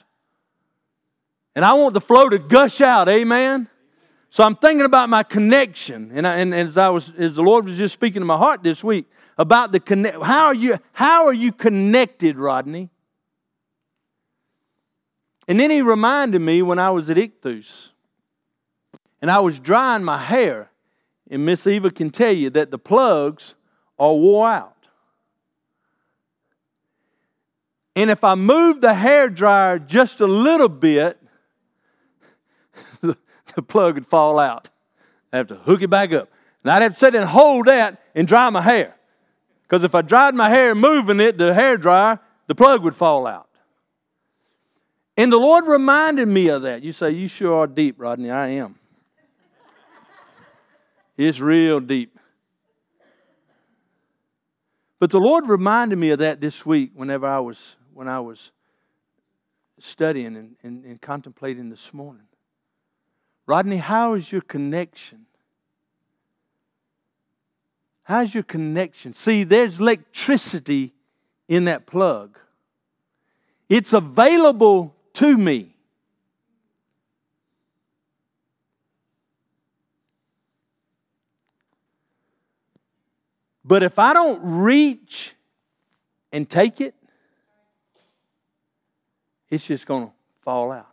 And 1.55 1.63
I 1.63 1.73
want 1.73 1.93
the 1.93 2.01
flow 2.01 2.27
to 2.27 2.37
gush 2.37 2.81
out, 2.81 3.07
amen? 3.07 3.69
So 4.29 4.43
I'm 4.43 4.57
thinking 4.57 4.85
about 4.85 5.09
my 5.09 5.23
connection, 5.23 6.11
and, 6.13 6.27
I, 6.27 6.37
and, 6.37 6.53
as 6.53 6.77
I 6.77 6.89
was, 6.89 7.11
as 7.17 7.35
the 7.35 7.41
Lord 7.41 7.65
was 7.65 7.77
just 7.77 7.93
speaking 7.93 8.21
to 8.21 8.25
my 8.25 8.37
heart 8.37 8.63
this 8.63 8.83
week 8.83 9.09
about 9.38 9.71
the 9.71 9.79
connect. 9.79 10.21
How 10.21 10.45
are 10.47 10.53
you? 10.53 10.77
How 10.93 11.25
are 11.25 11.33
you 11.33 11.51
connected, 11.51 12.38
Rodney? 12.38 12.89
And 15.47 15.59
then 15.59 15.69
he 15.69 15.81
reminded 15.81 16.39
me 16.39 16.61
when 16.61 16.79
I 16.79 16.91
was 16.91 17.09
at 17.09 17.17
Ichthus, 17.17 17.89
and 19.21 19.29
I 19.29 19.39
was 19.39 19.59
drying 19.59 20.03
my 20.03 20.17
hair, 20.17 20.69
and 21.29 21.45
Miss 21.45 21.67
Eva 21.67 21.91
can 21.91 22.09
tell 22.09 22.33
you 22.33 22.50
that 22.51 22.71
the 22.71 22.77
plugs 22.77 23.55
are 24.00 24.13
wore 24.13 24.47
out. 24.47 24.81
And 27.95 28.09
if 28.09 28.23
I 28.23 28.35
move 28.35 28.81
the 28.81 28.93
hair 28.93 29.29
dryer 29.29 29.77
just 29.77 30.21
a 30.21 30.27
little 30.27 30.69
bit, 30.69 31.21
the, 33.01 33.17
the 33.55 33.61
plug 33.61 33.95
would 33.95 34.07
fall 34.07 34.39
out. 34.39 34.69
I 35.33 35.38
have 35.38 35.47
to 35.47 35.55
hook 35.55 35.81
it 35.81 35.89
back 35.89 36.13
up. 36.13 36.29
And 36.63 36.71
I'd 36.71 36.81
have 36.81 36.93
to 36.93 37.00
sit 37.00 37.15
and 37.15 37.25
hold 37.25 37.65
that 37.65 38.01
and 38.15 38.27
dry 38.27 38.50
my 38.50 38.61
hair. 38.61 38.95
Because 39.71 39.85
if 39.85 39.95
I 39.95 40.01
dried 40.01 40.35
my 40.35 40.49
hair 40.49 40.75
moving 40.75 41.21
it, 41.21 41.37
the 41.37 41.53
hair 41.53 41.77
dryer, 41.77 42.19
the 42.47 42.53
plug 42.53 42.83
would 42.83 42.93
fall 42.93 43.25
out. 43.25 43.47
And 45.15 45.31
the 45.31 45.37
Lord 45.37 45.65
reminded 45.65 46.27
me 46.27 46.49
of 46.49 46.63
that. 46.63 46.83
You 46.83 46.91
say, 46.91 47.11
You 47.11 47.29
sure 47.29 47.57
are 47.61 47.67
deep, 47.67 47.95
Rodney. 47.97 48.29
I 48.29 48.49
am. 48.49 48.75
It's 51.15 51.39
real 51.39 51.79
deep. 51.79 52.19
But 54.99 55.09
the 55.09 55.21
Lord 55.21 55.47
reminded 55.47 55.97
me 55.97 56.09
of 56.09 56.19
that 56.19 56.41
this 56.41 56.65
week 56.65 56.91
whenever 56.93 57.25
I 57.25 57.39
was 57.39 57.77
when 57.93 58.09
I 58.09 58.19
was 58.19 58.51
studying 59.79 60.35
and, 60.35 60.55
and, 60.63 60.83
and 60.83 60.99
contemplating 60.99 61.69
this 61.69 61.93
morning. 61.93 62.27
Rodney, 63.45 63.77
how 63.77 64.15
is 64.15 64.33
your 64.33 64.41
connection? 64.41 65.27
How's 68.03 68.34
your 68.34 68.43
connection? 68.43 69.13
See, 69.13 69.43
there's 69.43 69.79
electricity 69.79 70.93
in 71.48 71.65
that 71.65 71.86
plug. 71.86 72.38
It's 73.70 73.93
available 73.93 74.96
to 75.13 75.38
me. 75.38 75.75
But 83.63 83.84
if 83.84 84.00
I 84.00 84.13
don't 84.13 84.41
reach 84.43 85.34
and 86.31 86.50
take 86.50 86.81
it, 86.81 86.96
it's 89.50 89.65
just 89.67 89.86
going 89.86 90.08
to 90.08 90.13
fall 90.41 90.72
out. 90.72 90.88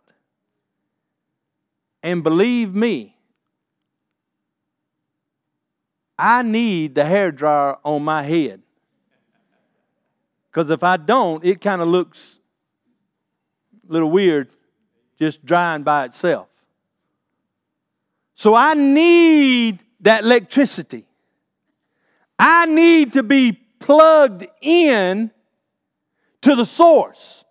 And 2.01 2.23
believe 2.23 2.73
me, 2.73 3.17
I 6.19 6.41
need 6.41 6.95
the 6.95 7.05
hair 7.05 7.31
dryer 7.31 7.77
on 7.85 8.03
my 8.03 8.23
head. 8.23 8.61
Because 10.51 10.69
if 10.69 10.83
I 10.83 10.97
don't, 10.97 11.45
it 11.45 11.61
kind 11.61 11.81
of 11.81 11.87
looks 11.87 12.39
a 13.87 13.93
little 13.93 14.11
weird 14.11 14.49
just 15.17 15.45
drying 15.45 15.83
by 15.83 16.05
itself. 16.05 16.47
So 18.35 18.53
I 18.53 18.73
need 18.73 19.79
that 20.01 20.23
electricity. 20.23 21.05
I 22.37 22.65
need 22.65 23.13
to 23.13 23.23
be 23.23 23.53
plugged 23.79 24.45
in 24.61 25.31
to 26.41 26.55
the 26.55 26.65
source. 26.65 27.43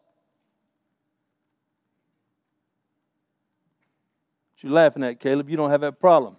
What 4.55 4.63
you 4.63 4.71
laughing 4.71 5.05
at, 5.05 5.21
Caleb? 5.21 5.49
You 5.49 5.57
don't 5.57 5.71
have 5.71 5.83
that 5.83 6.01
problem. 6.01 6.37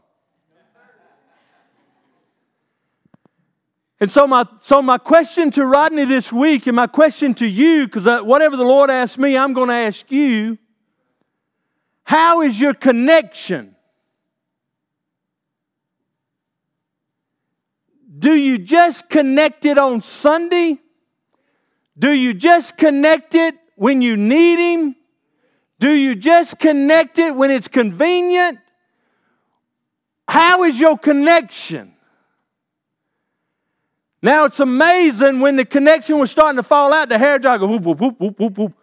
And 4.01 4.09
so 4.09 4.25
my, 4.25 4.45
so 4.59 4.81
my 4.81 4.97
question 4.97 5.51
to 5.51 5.65
Rodney 5.65 6.05
this 6.05 6.31
week 6.31 6.67
and 6.67 6.75
my 6.75 6.87
question 6.87 7.33
to 7.35 7.45
you, 7.45 7.85
because 7.85 8.07
uh, 8.07 8.21
whatever 8.21 8.55
the 8.55 8.63
Lord 8.63 8.89
asks 8.89 9.17
me, 9.17 9.37
I'm 9.37 9.53
going 9.53 9.67
to 9.67 9.75
ask 9.75 10.09
you, 10.09 10.57
how 12.03 12.41
is 12.41 12.59
your 12.59 12.73
connection? 12.73 13.75
Do 18.17 18.35
you 18.35 18.57
just 18.57 19.09
connect 19.09 19.65
it 19.65 19.77
on 19.77 20.01
Sunday? 20.01 20.79
Do 21.97 22.11
you 22.13 22.33
just 22.33 22.77
connect 22.77 23.35
it 23.35 23.55
when 23.75 24.01
you 24.01 24.15
need 24.15 24.59
Him? 24.59 24.95
Do 25.77 25.91
you 25.91 26.15
just 26.15 26.57
connect 26.59 27.19
it 27.19 27.35
when 27.35 27.51
it's 27.51 27.67
convenient? 27.67 28.59
How 30.27 30.63
is 30.63 30.79
your 30.79 30.97
connection? 30.97 31.93
Now 34.21 34.45
it's 34.45 34.59
amazing 34.59 35.39
when 35.39 35.55
the 35.55 35.65
connection 35.65 36.19
was 36.19 36.29
starting 36.29 36.57
to 36.57 36.63
fall 36.63 36.91
out, 36.91 37.09
the 37.09 37.17
hair 37.17 37.39
dryer 37.39 37.59
whoop, 37.59 37.83
whoop, 37.83 37.99
whoop, 37.99 38.19
whoop, 38.19 38.39
whoop, 38.39 38.57
whoop. 38.57 38.73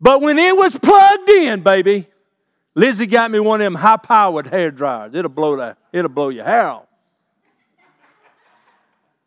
But 0.00 0.20
when 0.22 0.38
it 0.38 0.56
was 0.56 0.78
plugged 0.78 1.28
in, 1.28 1.60
baby, 1.60 2.06
Lizzie 2.74 3.06
got 3.06 3.30
me 3.30 3.40
one 3.40 3.60
of 3.60 3.64
them 3.64 3.74
high 3.74 3.96
powered 3.96 4.46
hair 4.46 4.70
dryers. 4.70 5.14
It'll 5.14 5.28
blow 5.28 5.56
that, 5.56 5.76
it'll 5.92 6.08
blow 6.08 6.28
your 6.28 6.44
hair 6.44 6.68
off. 6.68 6.86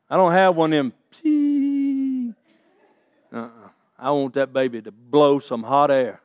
I 0.10 0.16
don't 0.16 0.32
have 0.32 0.56
one 0.56 0.74
of 0.74 0.94
them. 1.24 2.36
Uh-uh. 3.34 3.50
I 3.98 4.12
want 4.12 4.34
that 4.36 4.54
baby 4.54 4.82
to 4.82 4.92
blow 4.92 5.40
some 5.40 5.64
hot 5.64 5.92
air. 5.92 6.22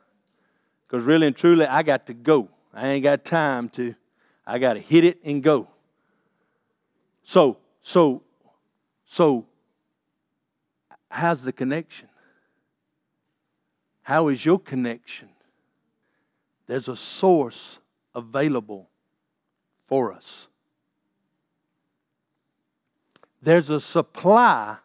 Because 0.87 1.05
really 1.05 1.27
and 1.27 1.37
truly, 1.37 1.67
I 1.67 1.83
got 1.83 2.07
to 2.07 2.15
go. 2.15 2.49
I 2.73 2.89
ain't 2.89 3.03
got 3.03 3.25
time 3.25 3.69
to. 3.71 3.95
I 4.47 4.59
got 4.59 4.75
to 4.75 4.81
hit 4.81 5.05
it 5.05 5.19
and 5.25 5.43
go. 5.43 5.69
So, 7.29 7.59
so, 7.83 8.23
so, 9.05 9.45
how's 11.11 11.43
the 11.43 11.53
connection? 11.53 12.09
How 14.01 14.29
is 14.29 14.47
your 14.47 14.59
connection? 14.59 15.29
There's 16.67 16.89
a 16.89 16.97
source 16.97 17.81
available 18.15 18.89
for 19.87 20.11
us. 20.11 20.49
There's 23.43 23.69
a 23.69 23.79
supply 23.79 24.79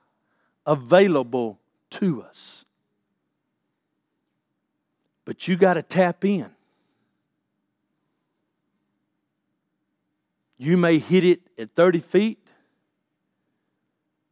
available 0.65 1.61
to 1.91 2.23
us. 2.23 2.65
But 5.23 5.47
you 5.47 5.55
got 5.55 5.75
to 5.75 5.81
tap 5.81 6.25
in. 6.25 6.49
You 10.57 10.77
may 10.77 10.99
hit 10.99 11.23
it 11.23 11.41
at 11.57 11.71
30 11.71 11.99
feet. 11.99 12.39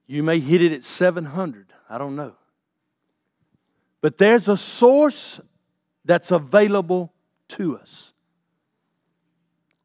You 0.07 0.23
may 0.23 0.39
hit 0.39 0.61
it 0.61 0.71
at 0.71 0.83
700. 0.83 1.73
I 1.89 1.97
don't 1.97 2.15
know. 2.15 2.35
But 4.01 4.17
there's 4.17 4.49
a 4.49 4.57
source 4.57 5.39
that's 6.03 6.31
available 6.31 7.13
to 7.49 7.77
us. 7.77 8.13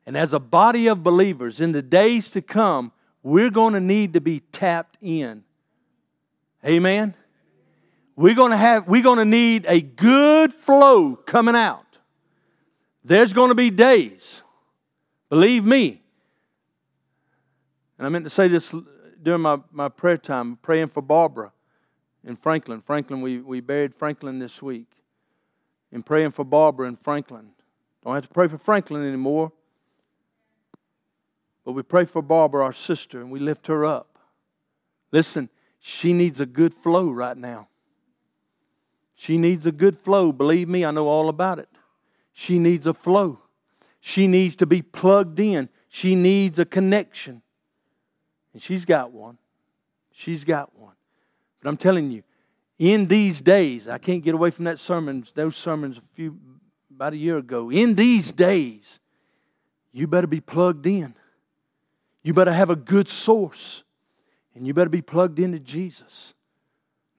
And 0.06 0.16
as 0.16 0.32
a 0.32 0.38
body 0.38 0.86
of 0.86 1.02
believers, 1.02 1.60
in 1.60 1.72
the 1.72 1.82
days 1.82 2.30
to 2.30 2.40
come, 2.40 2.92
we're 3.22 3.50
going 3.50 3.74
to 3.74 3.80
need 3.80 4.12
to 4.12 4.20
be 4.20 4.40
tapped 4.40 4.96
in. 5.00 5.42
Amen. 6.64 7.14
We're 8.14 8.34
going 8.34 8.52
to 8.52 8.56
have 8.56 8.88
we're 8.88 9.02
going 9.02 9.18
to 9.18 9.24
need 9.24 9.66
a 9.68 9.80
good 9.80 10.52
flow 10.52 11.16
coming 11.16 11.54
out. 11.54 11.98
There's 13.04 13.32
going 13.32 13.50
to 13.50 13.54
be 13.54 13.70
days. 13.70 14.42
Believe 15.28 15.64
me, 15.64 16.02
and 17.98 18.06
I 18.06 18.10
meant 18.10 18.24
to 18.24 18.30
say 18.30 18.48
this 18.48 18.74
during 19.22 19.40
my, 19.40 19.58
my 19.72 19.88
prayer 19.88 20.18
time, 20.18 20.58
praying 20.62 20.88
for 20.88 21.02
Barbara 21.02 21.52
in 22.24 22.36
Franklin. 22.36 22.80
Franklin, 22.80 23.20
we, 23.20 23.40
we 23.40 23.60
buried 23.60 23.94
Franklin 23.94 24.38
this 24.38 24.60
week. 24.60 24.88
And 25.92 26.04
praying 26.04 26.32
for 26.32 26.44
Barbara 26.44 26.88
in 26.88 26.96
Franklin. 26.96 27.50
Don't 28.04 28.14
have 28.14 28.26
to 28.26 28.28
pray 28.28 28.48
for 28.48 28.58
Franklin 28.58 29.06
anymore. 29.06 29.52
But 31.64 31.72
we 31.72 31.82
pray 31.82 32.04
for 32.04 32.22
Barbara, 32.22 32.64
our 32.64 32.72
sister, 32.72 33.20
and 33.20 33.30
we 33.30 33.38
lift 33.38 33.68
her 33.68 33.84
up. 33.84 34.18
Listen, 35.10 35.48
she 35.78 36.12
needs 36.12 36.40
a 36.40 36.46
good 36.46 36.74
flow 36.74 37.08
right 37.08 37.36
now. 37.36 37.68
She 39.14 39.38
needs 39.38 39.64
a 39.64 39.72
good 39.72 39.96
flow. 39.96 40.32
Believe 40.32 40.68
me, 40.68 40.84
I 40.84 40.90
know 40.90 41.08
all 41.08 41.28
about 41.28 41.58
it. 41.58 41.68
She 42.32 42.58
needs 42.58 42.86
a 42.86 42.92
flow. 42.92 43.40
She 44.00 44.26
needs 44.26 44.54
to 44.56 44.66
be 44.66 44.82
plugged 44.82 45.40
in. 45.40 45.68
She 45.88 46.14
needs 46.14 46.58
a 46.58 46.64
connection. 46.64 47.42
And 48.56 48.62
she's 48.62 48.86
got 48.86 49.12
one. 49.12 49.36
She's 50.12 50.42
got 50.42 50.75
one. 50.78 50.95
But 51.62 51.69
I'm 51.69 51.76
telling 51.76 52.10
you, 52.10 52.23
in 52.78 53.06
these 53.06 53.38
days, 53.38 53.86
I 53.86 53.99
can't 53.99 54.25
get 54.25 54.32
away 54.32 54.50
from 54.50 54.64
that 54.64 54.78
sermon, 54.78 55.26
those 55.34 55.56
sermons 55.56 55.99
a 55.99 56.02
few 56.14 56.38
about 56.90 57.12
a 57.12 57.19
year 57.19 57.36
ago. 57.36 57.71
In 57.71 57.97
these 57.97 58.32
days, 58.32 58.99
you 59.92 60.06
better 60.06 60.26
be 60.26 60.40
plugged 60.40 60.86
in. 60.86 61.14
You 62.23 62.32
better 62.32 62.50
have 62.50 62.71
a 62.71 62.76
good 62.76 63.08
source. 63.08 63.84
And 64.54 64.66
you 64.66 64.73
better 64.73 64.88
be 64.88 65.02
plugged 65.02 65.38
into 65.38 65.58
Jesus. 65.58 66.32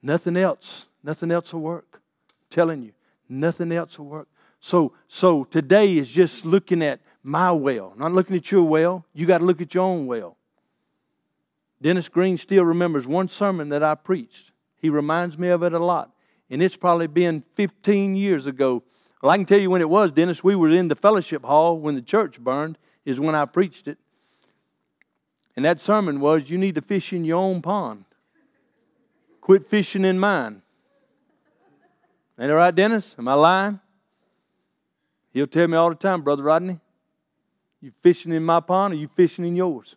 Nothing 0.02 0.36
else, 0.36 0.86
nothing 1.04 1.30
else 1.30 1.54
will 1.54 1.60
work. 1.60 2.00
I'm 2.02 2.46
telling 2.50 2.82
you, 2.82 2.90
nothing 3.28 3.70
else 3.70 3.96
will 3.96 4.06
work. 4.06 4.28
So, 4.58 4.92
so 5.06 5.44
today 5.44 5.98
is 5.98 6.10
just 6.10 6.44
looking 6.44 6.82
at 6.82 6.98
my 7.22 7.52
well, 7.52 7.94
not 7.96 8.12
looking 8.12 8.34
at 8.34 8.50
your 8.50 8.64
well. 8.64 9.04
You 9.14 9.24
got 9.24 9.38
to 9.38 9.44
look 9.44 9.60
at 9.60 9.72
your 9.72 9.84
own 9.84 10.08
well. 10.08 10.34
Dennis 11.80 12.08
Green 12.08 12.36
still 12.36 12.64
remembers 12.64 13.06
one 13.06 13.28
sermon 13.28 13.68
that 13.68 13.82
I 13.82 13.94
preached. 13.94 14.52
He 14.80 14.88
reminds 14.88 15.38
me 15.38 15.48
of 15.48 15.62
it 15.62 15.72
a 15.72 15.78
lot. 15.78 16.12
And 16.50 16.62
it's 16.62 16.76
probably 16.76 17.06
been 17.06 17.44
15 17.54 18.16
years 18.16 18.46
ago. 18.46 18.82
Well, 19.22 19.30
I 19.30 19.36
can 19.36 19.46
tell 19.46 19.58
you 19.58 19.70
when 19.70 19.80
it 19.80 19.88
was, 19.88 20.12
Dennis. 20.12 20.42
We 20.42 20.54
were 20.54 20.70
in 20.70 20.88
the 20.88 20.96
fellowship 20.96 21.44
hall 21.44 21.78
when 21.78 21.94
the 21.94 22.02
church 22.02 22.40
burned, 22.40 22.78
is 23.04 23.20
when 23.20 23.34
I 23.34 23.44
preached 23.44 23.88
it. 23.88 23.98
And 25.56 25.64
that 25.64 25.80
sermon 25.80 26.20
was 26.20 26.50
you 26.50 26.58
need 26.58 26.76
to 26.76 26.82
fish 26.82 27.12
in 27.12 27.24
your 27.24 27.38
own 27.38 27.62
pond. 27.62 28.04
Quit 29.40 29.64
fishing 29.64 30.04
in 30.04 30.18
mine. 30.18 30.62
Ain't 32.38 32.48
that 32.48 32.54
right, 32.54 32.74
Dennis? 32.74 33.16
Am 33.18 33.26
I 33.26 33.34
lying? 33.34 33.80
He'll 35.32 35.46
tell 35.46 35.66
me 35.66 35.76
all 35.76 35.88
the 35.88 35.96
time, 35.96 36.22
Brother 36.22 36.44
Rodney, 36.44 36.78
you 37.80 37.92
fishing 38.02 38.32
in 38.32 38.44
my 38.44 38.60
pond 38.60 38.94
or 38.94 38.96
you 38.96 39.08
fishing 39.08 39.44
in 39.44 39.56
yours? 39.56 39.96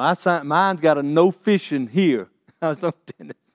My 0.00 0.16
mine's 0.44 0.80
got 0.80 0.96
a 0.96 1.02
no 1.02 1.30
fishing 1.30 1.86
here. 1.86 2.30
I 2.62 2.70
was 2.70 2.82
on 2.82 2.94
tennis. 3.04 3.54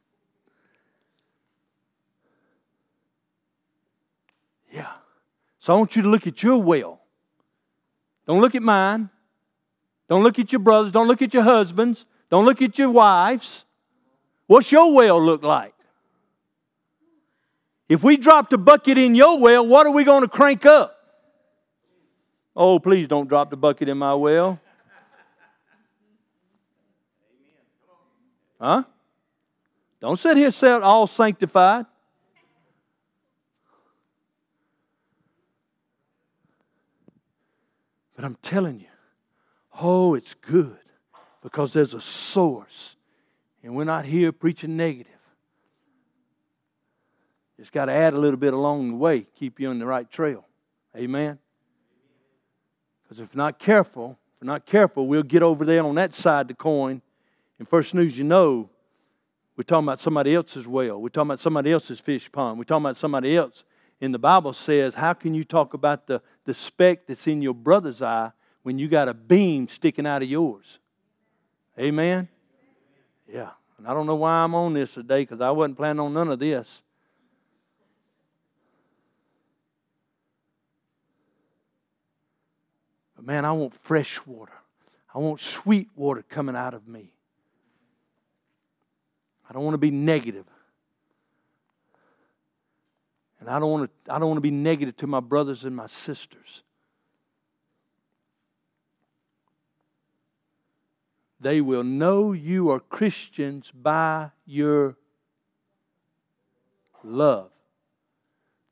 Yeah. 4.72 4.92
So 5.58 5.74
I 5.74 5.78
want 5.78 5.96
you 5.96 6.04
to 6.04 6.08
look 6.08 6.28
at 6.28 6.44
your 6.44 6.62
well. 6.62 7.02
Don't 8.28 8.42
look 8.42 8.54
at 8.54 8.62
mine. 8.62 9.10
Don't 10.08 10.22
look 10.22 10.38
at 10.38 10.52
your 10.52 10.60
brothers. 10.60 10.92
Don't 10.92 11.08
look 11.08 11.24
at 11.24 11.34
your 11.34 11.42
husbands. 11.42 12.06
Don't 12.30 12.46
look 12.46 12.62
at 12.62 12.78
your 12.78 12.92
wives. 12.92 13.66
What's 14.46 14.72
your 14.72 14.94
well 14.94 15.20
look 15.20 15.42
like? 15.42 15.74
If 17.90 18.04
we 18.04 18.18
dropped 18.18 18.54
a 18.54 18.60
bucket 18.60 19.00
in 19.00 19.16
your 19.16 19.40
well, 19.40 19.66
what 19.66 19.88
are 19.88 19.92
we 19.92 20.04
going 20.04 20.22
to 20.22 20.30
crank 20.30 20.64
up? 20.68 20.96
Oh, 22.56 22.78
please 22.78 23.08
don't 23.08 23.28
drop 23.28 23.50
the 23.50 23.58
bucket 23.58 23.90
in 23.90 23.98
my 23.98 24.14
well. 24.14 24.60
Huh? 28.66 28.84
Don't 30.02 30.18
sit 30.18 30.38
here 30.38 30.50
set 30.50 30.82
all 30.82 31.06
sanctified. 31.06 31.86
But 38.16 38.26
I'm 38.26 38.34
telling 38.42 38.80
you, 38.80 38.88
oh, 39.80 40.16
it's 40.16 40.34
good 40.34 40.80
because 41.44 41.74
there's 41.74 41.94
a 41.94 42.02
source. 42.02 42.96
And 43.62 43.76
we're 43.76 43.84
not 43.84 44.06
here 44.06 44.32
preaching 44.32 44.76
negative. 44.76 45.12
Just 47.60 47.72
got 47.72 47.86
to 47.86 47.92
add 47.92 48.16
a 48.16 48.18
little 48.18 48.40
bit 48.40 48.56
along 48.56 48.90
the 48.90 48.96
way, 48.96 49.28
keep 49.36 49.60
you 49.60 49.70
on 49.70 49.78
the 49.78 49.86
right 49.86 50.10
trail. 50.10 50.44
Amen. 50.98 51.38
Because 53.04 53.20
if 53.20 53.36
not 53.36 53.60
careful, 53.60 54.18
if 54.38 54.44
not 54.44 54.66
careful, 54.66 55.06
we'll 55.06 55.22
get 55.22 55.44
over 55.44 55.66
there 55.66 55.84
on 55.84 55.94
that 55.96 56.16
side 56.16 56.42
of 56.42 56.48
the 56.48 56.56
coin 56.56 57.04
and 57.60 57.68
first 57.68 57.94
news 57.94 58.18
you 58.18 58.24
know, 58.24 58.70
we're 59.56 59.64
talking 59.64 59.86
about 59.86 60.00
somebody 60.00 60.36
else's 60.36 60.68
well. 60.68 61.02
We're 61.02 61.10
talking 61.10 61.30
about 61.30 61.40
somebody 61.40 61.72
else's 61.72 62.00
fish 62.00 62.30
pond. 62.32 62.58
We're 62.58 62.66
talking 62.66 62.84
about 62.84 62.98
somebody 62.98 63.36
else. 63.38 63.64
And 64.02 64.14
the 64.14 64.20
Bible 64.20 64.52
says, 64.52 64.96
how 64.96 65.14
can 65.14 65.34
you 65.34 65.46
talk 65.46 65.74
about 65.74 66.08
the, 66.08 66.22
the 66.44 66.54
speck 66.54 67.08
that's 67.08 67.26
in 67.28 67.42
your 67.42 67.54
brother's 67.54 68.02
eye 68.02 68.32
when 68.64 68.78
you 68.78 68.90
got 68.90 69.08
a 69.08 69.14
beam 69.14 69.70
sticking 69.70 70.06
out 70.06 70.22
of 70.22 70.30
yours? 70.30 70.80
Amen? 71.80 72.28
Yeah. 73.32 73.52
And 73.78 73.88
I 73.88 73.94
don't 73.94 74.06
know 74.06 74.16
why 74.16 74.44
I'm 74.44 74.54
on 74.54 74.74
this 74.74 74.94
today 74.94 75.22
because 75.22 75.40
I 75.40 75.52
wasn't 75.52 75.78
planning 75.78 76.02
on 76.02 76.14
none 76.14 76.30
of 76.30 76.40
this. 76.40 76.82
But 83.16 83.26
man, 83.26 83.46
I 83.46 83.54
want 83.54 83.74
fresh 83.74 84.26
water. 84.26 84.52
I 85.14 85.20
want 85.20 85.40
sweet 85.40 85.90
water 85.96 86.24
coming 86.28 86.58
out 86.58 86.74
of 86.74 86.88
me. 86.90 87.15
I 89.50 89.54
don't 89.54 89.64
want 89.64 89.74
to 89.74 89.80
be 89.80 89.92
negative. 89.92 90.46
And 93.40 93.50
I 93.50 93.60
don't 93.60 93.72
want 93.72 93.92
to, 94.06 94.14
I 94.14 94.18
don't 94.18 94.28
want 94.30 94.38
to 94.38 94.42
be 94.42 94.52
negative 94.52 94.98
to 94.98 95.08
my 95.08 95.20
brothers 95.20 95.66
and 95.66 95.76
my 95.76 95.88
sisters. 95.88 96.64
They 101.40 101.62
will 101.62 101.84
know 101.84 102.32
you 102.32 102.72
are 102.72 102.80
Christians 102.80 103.72
by 103.72 104.32
your 104.46 104.98
love. 107.04 107.52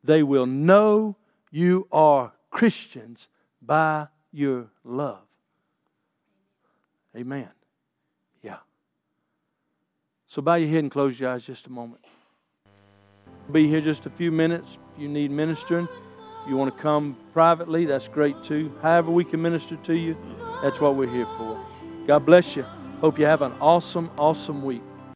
They 0.03 0.23
will 0.23 0.47
know 0.47 1.17
you 1.51 1.87
are 1.91 2.33
Christians 2.49 3.27
by 3.61 4.07
your 4.31 4.69
love. 4.83 5.21
Amen. 7.15 7.49
So 10.33 10.41
bow 10.41 10.55
your 10.55 10.67
head 10.67 10.79
and 10.79 10.89
close 10.89 11.19
your 11.19 11.29
eyes 11.29 11.45
just 11.45 11.67
a 11.67 11.71
moment. 11.71 12.03
Be 13.51 13.67
here 13.67 13.81
just 13.81 14.07
a 14.07 14.09
few 14.09 14.31
minutes 14.31 14.79
if 14.95 15.03
you 15.03 15.07
need 15.07 15.29
ministering. 15.29 15.87
If 16.41 16.49
you 16.49 16.57
want 16.57 16.75
to 16.75 16.81
come 16.81 17.15
privately, 17.33 17.85
that's 17.85 18.07
great 18.07 18.43
too. 18.43 18.75
However, 18.81 19.11
we 19.11 19.25
can 19.25 19.43
minister 19.43 19.75
to 19.75 19.93
you, 19.93 20.17
that's 20.63 20.81
what 20.81 20.95
we're 20.95 21.07
here 21.07 21.27
for. 21.37 21.63
God 22.07 22.25
bless 22.25 22.55
you. 22.55 22.63
Hope 22.99 23.19
you 23.19 23.27
have 23.27 23.43
an 23.43 23.51
awesome, 23.61 24.09
awesome 24.17 24.63
week. 24.63 24.81